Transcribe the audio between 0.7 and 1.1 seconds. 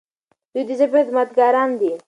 ژبې